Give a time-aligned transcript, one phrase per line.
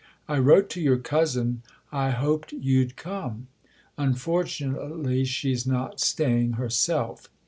[0.35, 3.49] "I wrote to your cousin I hoped you'd come.
[3.99, 7.29] Unfortunately she's not staying her self."